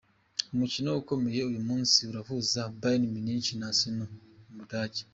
[0.53, 4.11] Umukino ukomeye uyu munsi urahuza Bayern Munich na Arsenal
[4.47, 5.01] mu Budage.